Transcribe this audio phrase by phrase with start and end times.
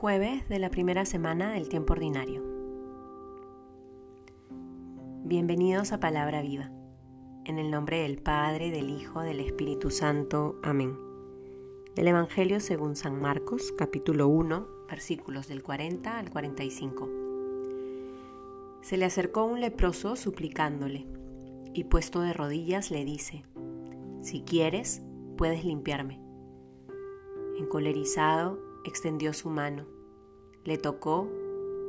[0.00, 2.40] Jueves de la primera semana del tiempo ordinario.
[5.24, 6.70] Bienvenidos a Palabra Viva.
[7.44, 10.60] En el nombre del Padre, del Hijo, del Espíritu Santo.
[10.62, 10.96] Amén.
[11.96, 17.08] Del Evangelio según San Marcos, capítulo 1, versículos del 40 al 45.
[18.82, 21.08] Se le acercó un leproso suplicándole,
[21.74, 23.42] y puesto de rodillas le dice,
[24.20, 25.02] Si quieres,
[25.36, 26.20] puedes limpiarme.
[27.58, 29.86] Encolerizado, extendió su mano,
[30.64, 31.28] le tocó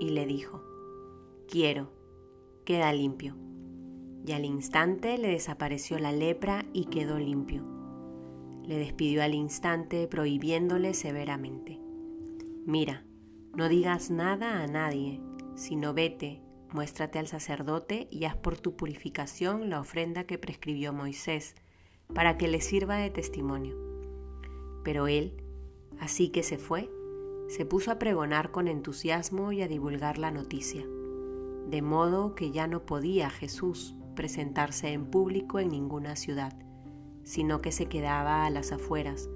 [0.00, 0.62] y le dijo,
[1.48, 1.90] quiero,
[2.64, 3.36] queda limpio.
[4.26, 7.64] Y al instante le desapareció la lepra y quedó limpio.
[8.64, 11.80] Le despidió al instante prohibiéndole severamente,
[12.66, 13.04] mira,
[13.54, 15.20] no digas nada a nadie,
[15.54, 16.42] sino vete,
[16.72, 21.54] muéstrate al sacerdote y haz por tu purificación la ofrenda que prescribió Moisés,
[22.12, 23.76] para que le sirva de testimonio.
[24.84, 25.42] Pero él,
[26.00, 26.90] así que se fue,
[27.48, 30.84] se puso a pregonar con entusiasmo y a divulgar la noticia,
[31.68, 36.52] de modo que ya no podía Jesús presentarse en público en ninguna ciudad,
[37.22, 39.28] sino que se quedaba a las afueras,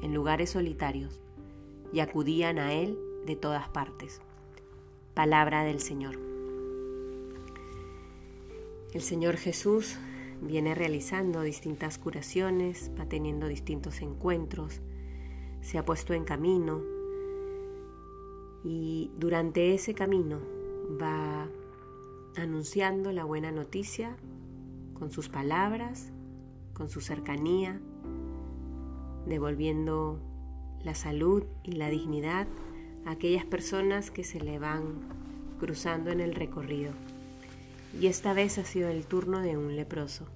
[0.00, 1.20] en lugares solitarios,
[1.92, 4.20] y acudían a él de todas partes.
[5.14, 6.18] Palabra del Señor.
[8.94, 9.98] El Señor Jesús
[10.40, 14.80] viene realizando distintas curaciones, va teniendo distintos encuentros,
[15.60, 16.80] se ha puesto en camino,
[18.64, 20.40] y durante ese camino
[21.00, 21.48] va
[22.36, 24.16] anunciando la buena noticia
[24.94, 26.12] con sus palabras,
[26.72, 27.80] con su cercanía,
[29.26, 30.20] devolviendo
[30.82, 32.46] la salud y la dignidad
[33.04, 35.00] a aquellas personas que se le van
[35.58, 36.92] cruzando en el recorrido.
[38.00, 40.26] Y esta vez ha sido el turno de un leproso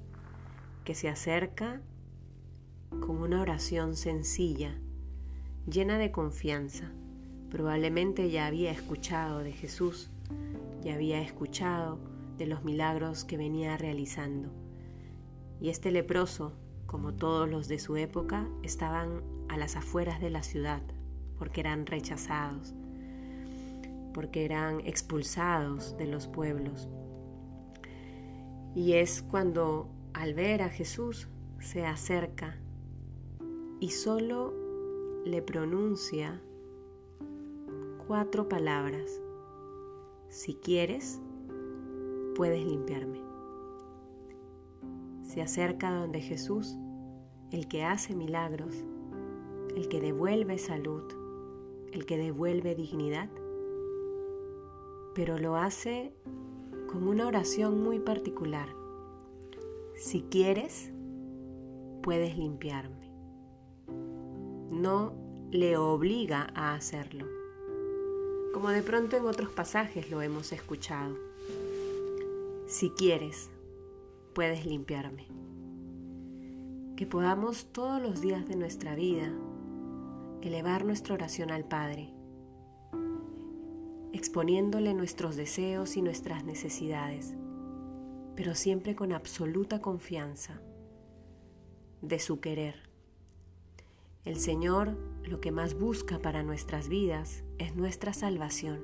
[0.84, 1.80] que se acerca
[3.00, 4.76] con una oración sencilla,
[5.66, 6.92] llena de confianza,
[7.52, 10.08] Probablemente ya había escuchado de Jesús,
[10.82, 11.98] ya había escuchado
[12.38, 14.48] de los milagros que venía realizando.
[15.60, 16.54] Y este leproso,
[16.86, 20.80] como todos los de su época, estaban a las afueras de la ciudad,
[21.38, 22.72] porque eran rechazados,
[24.14, 26.88] porque eran expulsados de los pueblos.
[28.74, 31.28] Y es cuando al ver a Jesús
[31.60, 32.56] se acerca
[33.78, 34.61] y solo
[35.24, 36.40] le pronuncia
[38.06, 39.20] cuatro palabras.
[40.28, 41.20] Si quieres,
[42.34, 43.20] puedes limpiarme.
[45.22, 46.76] Se acerca donde Jesús,
[47.50, 48.84] el que hace milagros,
[49.76, 51.02] el que devuelve salud,
[51.92, 53.30] el que devuelve dignidad,
[55.14, 56.14] pero lo hace
[56.90, 58.68] con una oración muy particular.
[59.94, 60.92] Si quieres,
[62.02, 63.01] puedes limpiarme.
[64.82, 65.14] No
[65.52, 67.24] le obliga a hacerlo
[68.52, 71.16] como de pronto en otros pasajes lo hemos escuchado.
[72.66, 73.48] Si quieres,
[74.34, 75.28] puedes limpiarme.
[76.96, 79.32] Que podamos todos los días de nuestra vida
[80.42, 82.12] elevar nuestra oración al Padre,
[84.12, 87.34] exponiéndole nuestros deseos y nuestras necesidades,
[88.34, 90.60] pero siempre con absoluta confianza
[92.00, 92.91] de su querer
[94.24, 98.80] el Señor lo que más busca para nuestras vidas es nuestra salvación,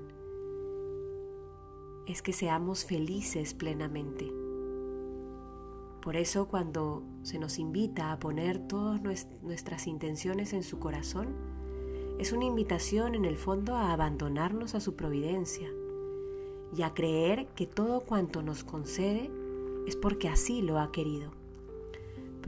[2.06, 4.32] es que seamos felices plenamente.
[6.02, 9.00] Por eso cuando se nos invita a poner todas
[9.42, 11.36] nuestras intenciones en su corazón,
[12.18, 15.68] es una invitación en el fondo a abandonarnos a su providencia
[16.76, 19.30] y a creer que todo cuanto nos concede
[19.86, 21.30] es porque así lo ha querido.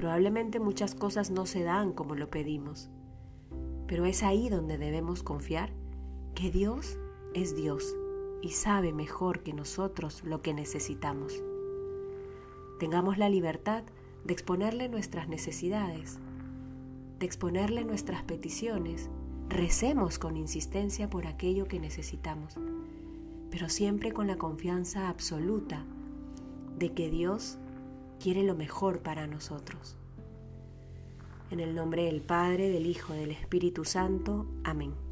[0.01, 2.89] Probablemente muchas cosas no se dan como lo pedimos,
[3.87, 5.75] pero es ahí donde debemos confiar
[6.35, 6.97] que Dios
[7.35, 7.95] es Dios
[8.41, 11.45] y sabe mejor que nosotros lo que necesitamos.
[12.79, 13.85] Tengamos la libertad
[14.25, 16.19] de exponerle nuestras necesidades,
[17.19, 19.11] de exponerle nuestras peticiones,
[19.51, 22.55] recemos con insistencia por aquello que necesitamos,
[23.51, 25.85] pero siempre con la confianza absoluta
[26.79, 27.59] de que Dios
[28.21, 29.97] quiere lo mejor para nosotros.
[31.51, 34.47] En el nombre del Padre, del Hijo, del Espíritu Santo.
[34.63, 35.10] Amén.